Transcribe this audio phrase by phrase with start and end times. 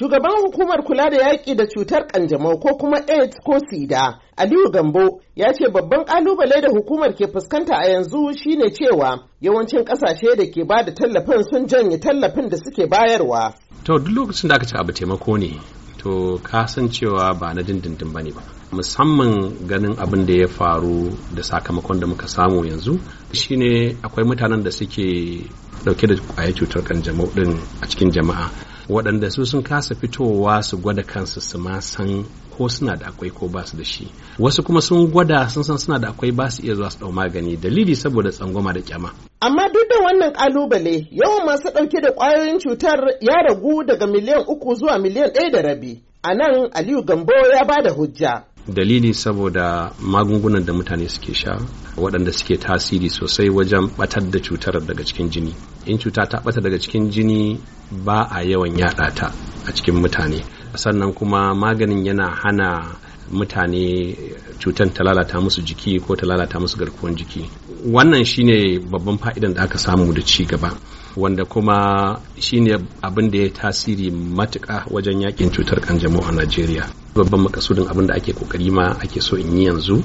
[0.00, 5.20] Shugaban hukumar kula da yaƙi da cutar ƙanjamau ko kuma AIDS ko SIDA, Aliyu Gambo,
[5.36, 10.44] ya ce babban ƙalubale da hukumar ke fuskanta a yanzu shine cewa yawancin ƙasashe da
[10.50, 13.52] ke ba da tallafin sun janye tallafin da suke bayarwa.
[13.84, 15.60] To duk lokacin da aka ce abu taimako ne,
[15.98, 18.40] to ka san cewa ba na dindindin ba ne ba.
[18.72, 22.96] Musamman ganin abin da ya faru da sakamakon da muka samu yanzu
[23.34, 25.44] shine akwai mutanen da suke
[25.84, 28.48] ɗauke da ƙwayar cutar kanjamau din a cikin jama'a
[28.94, 32.24] waɗanda su sun kasa fitowa su gwada kansu su ma san
[32.56, 34.04] ko suna da akwai ko ba su da shi
[34.38, 37.12] wasu kuma sun gwada sun san suna da akwai ba su iya zuwa su ɗau
[37.12, 39.10] magani dalili saboda tsangwama da kyama
[39.42, 44.44] Amma duk da wannan ƙalubale yawan masu ɗauke da ƙwayoyin cutar ya ragu daga miliyan
[44.46, 46.02] uku zuwa miliyan ɗaya da rabi.
[46.22, 48.44] A nan Aliyu Gambo ya ba da hujja.
[48.68, 51.58] Dalili saboda magungunan da mutane suke sha
[51.96, 55.54] waɗanda suke tasiri sosai wajen batar da cutar daga cikin jini.
[55.86, 57.58] In cuta ta bata daga cikin jini
[58.04, 59.32] ba a yawan yaɗa ta
[59.66, 60.44] a cikin mutane.
[60.74, 62.96] Sannan kuma maganin yana hana
[63.32, 64.14] mutane
[64.60, 67.48] cutar ta lalata musu jiki ko ta lalata musu garkuwan jiki.
[67.86, 70.70] Wannan shine babban fa'idan da aka samu da ci gaba
[71.16, 76.99] wanda kuma shine abin da ya tasiri matuƙa wajen yaƙin cutar kanjamau a Najeriya.
[77.14, 80.02] Babban makasudin abin da ake ƙoƙari ma ake so in yi yanzu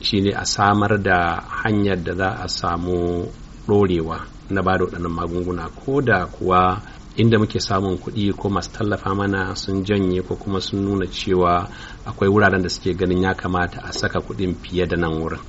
[0.00, 3.28] shine a samar da hanyar da za a samu
[3.68, 6.82] ɗorewa na ba da waɗannan magunguna ko da kuwa
[7.16, 11.68] inda muke samun kuɗi ko masu tallafa mana sun janye ko kuma sun nuna cewa
[12.06, 15.40] akwai wuraren da suke ganin ya kamata a saka kuɗin fiye da nan wurin.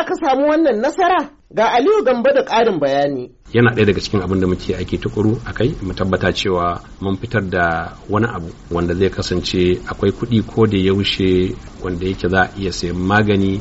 [0.00, 1.30] Aka samu wannan nasara?
[1.54, 3.30] Ga Aliyu Gambo da ƙarin bayani.
[3.52, 7.16] yana ɗaya daga cikin abin da muke aiki tukuru a kai mu tabbata cewa mun
[7.16, 11.54] fitar da wani abu wanda zai kasance akwai kuɗi ko da yaushe
[11.84, 13.60] wanda yake za a iya sayan magani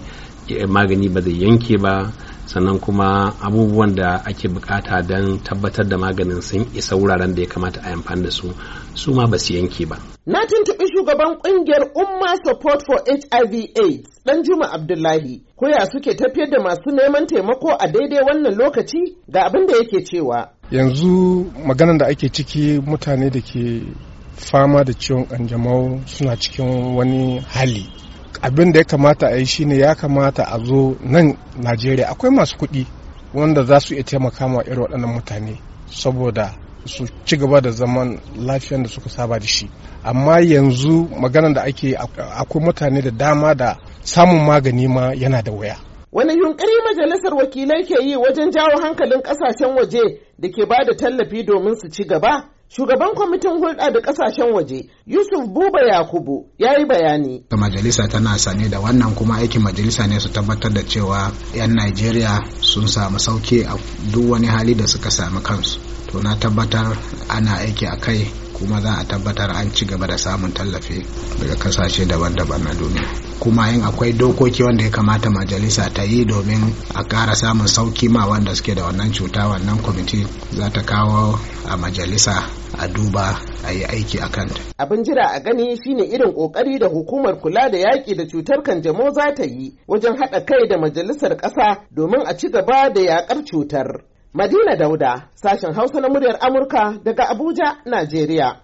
[0.68, 2.12] magani ba zai yanke ba
[2.54, 7.48] sannan kuma abubuwan da ake buƙata don tabbatar da maganin sun isa wuraren da ya
[7.48, 8.54] kamata a amfani da su
[8.94, 9.98] su ma ba su yanke ba.
[10.26, 16.50] Na tuntuɓi shugaban ƙungiyar Umma Support for HIV AIDS ɗan Juma Abdullahi koya suke tafiyar
[16.50, 20.50] da masu neman taimako a daidai wannan lokaci ga abin da yake cewa.
[20.72, 23.82] Yanzu maganan da ake ciki mutane da ke
[24.36, 28.01] fama da ciwon ƙanjamau suna cikin wani hali
[28.42, 32.08] abin da ya kamata a yi shine ya kamata a zo nan najeriya.
[32.10, 32.86] Akwai masu kuɗi
[33.34, 35.60] wanda za su iya taimaka ma irin waɗannan mutane
[35.90, 36.54] saboda
[36.86, 39.70] su ci gaba da zaman lafiyan da suka saba da shi.
[40.04, 41.96] Amma yanzu maganan da ake
[42.38, 45.78] akwai mutane da dama da samun magani ma yana da waya
[46.12, 50.00] wani yunkuri majalisar wakilai ke yi wajen jawo hankalin ƙasashen waje
[50.40, 52.50] da ke ba da tallafi domin su ci gaba?
[52.76, 57.44] Shugaban kwamitin hulɗa da ƙasashen waje yusuf buba yakubu ya yi bayani.
[57.52, 62.40] Majalisa tana sane da wannan kuma aikin majalisa ne su tabbatar da cewa 'yan najeriya
[62.62, 63.76] sun samu sauke a
[64.12, 65.80] duk wani hali da suka sami kansu.
[66.12, 66.98] To na tabbatar
[67.30, 71.02] ana aiki a kai kuma za a tabbatar an ci gaba da samun tallafi
[71.40, 76.26] daga ƙasashe daban-daban na duniya kuma yin akwai dokoki wanda ya kamata majalisa ta yi
[76.26, 80.82] domin a ƙara samun sauƙi ma wanda suke da wannan cuta wannan kwamiti za ta
[80.86, 81.40] kawo
[81.70, 82.44] a majalisa
[82.78, 83.36] a duba
[83.66, 84.62] a yi aiki a kanta.
[84.78, 89.12] Abin jira a gani shine irin ƙoƙari da hukumar kula da yaƙi da cutar kanjamau
[89.14, 93.44] za ta yi wajen haɗa kai da majalisar ƙasa domin a ci gaba da yaƙar
[93.46, 94.11] cutar.
[94.34, 98.58] Madina Dauda, sashen Hausa na muryar Amurka daga Abuja, Najeriya.